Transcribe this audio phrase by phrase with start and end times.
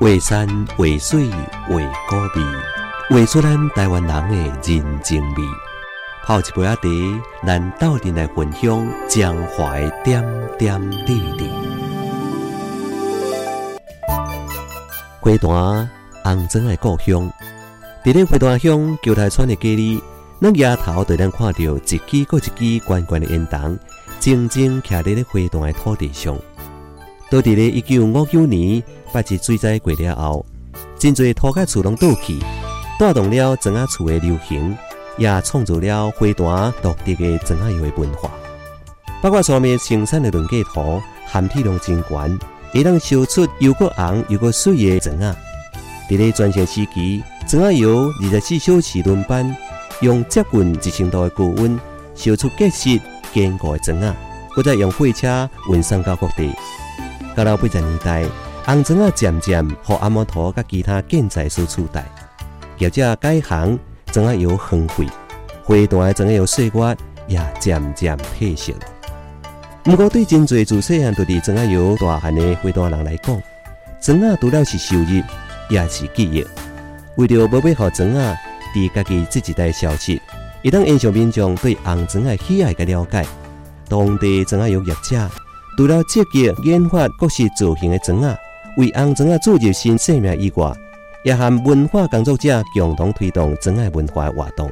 [0.00, 0.46] 画山
[0.76, 1.74] 画水画
[2.08, 2.46] 古味，
[3.10, 5.42] 画出咱台湾人的人情味。
[6.24, 6.88] 泡一杯仔茶，
[7.44, 10.24] 咱斗阵来分享江淮点
[10.56, 11.50] 点滴滴。
[15.20, 15.90] 花坛
[16.22, 17.28] 红砖的故乡，
[18.04, 20.00] 伫咧花坛乡九台村的街里，
[20.40, 23.76] 咱丫头对咱看到一支搁一支悬悬的烟筒，
[24.20, 26.38] 静静徛伫咧花坛的土地上。
[27.30, 28.82] 都伫咧一九五九年
[29.12, 30.46] 八级水灾过了后，
[30.98, 32.38] 真侪土改厝拢倒去，
[32.98, 34.76] 带动了砖仔厝的流行，
[35.18, 38.30] 也创造了花坛独特的砖仔油的文化。
[39.20, 42.38] 包括上面生产的论价图含铁量真悬，
[42.72, 45.36] 会当烧出又个红又个水的砖仔。
[46.08, 49.54] 伫咧全盛时期，砖仔油二十四小时轮班，
[50.00, 51.78] 用接近一千度的高温
[52.14, 52.98] 烧出结实
[53.34, 54.16] 坚固的砖仔，
[54.54, 56.50] 或再用火车运送到各地。
[57.38, 58.26] 到了八十年代，
[58.64, 62.04] 红砖啊渐渐和阿摩陀甲其他建材所取代，
[62.78, 63.78] 业者改行
[64.10, 65.06] 砖啊油荒废，
[65.62, 66.96] 花坛的砖啊油岁月
[67.28, 68.72] 也渐渐褪色。
[69.84, 73.40] 不过对真侪自细汉就伫砖啊油大汉的花坛人来讲，
[74.00, 75.22] 砖啊除了是收入，
[75.70, 76.44] 也是记忆。
[77.14, 78.36] 为了无要互砖啊
[78.74, 80.20] 伫家己这一代消失，
[80.62, 83.24] 一旦延续民众对红砖的喜爱甲了解，
[83.88, 85.30] 当地砖啊油业者。
[85.78, 88.36] 除了积极研发各式造型的砖啊，
[88.78, 90.72] 为红砖啊注入新生命以外，
[91.22, 94.68] 也和文化工作者共同推动砖的文化活动，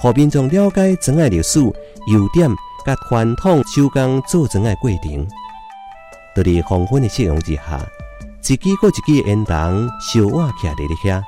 [0.00, 2.50] 和民众了解砖的历史、优点
[2.84, 5.24] 甲传统手工做砖的过程。
[6.34, 7.80] 在黄昏的夕阳之下，
[8.42, 11.22] 一支搁一支烟筒烧瓦起来咧遐，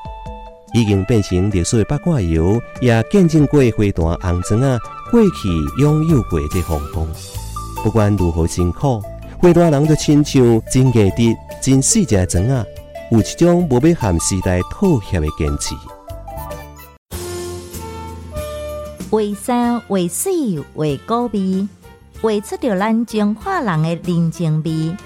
[0.75, 4.77] 已经变成历史的八卦油，也见证过花坛红砖啊
[5.13, 5.49] 过去
[5.81, 7.07] 拥有过的风光。
[7.87, 9.01] 不管如何辛苦，
[9.39, 12.65] 花大人就亲像真价值、真细节的砖啊，
[13.13, 15.73] 有一种无要含时代妥协的坚持。
[19.11, 20.33] 为山为水
[20.75, 21.69] 为高味，
[22.21, 24.97] 画出着咱中华人的人情味。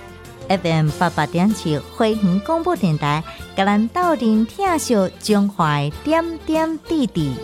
[0.49, 3.23] FM 八八点七花园广播电台，
[3.55, 7.35] 甲咱斗阵听秀中华点点滴滴。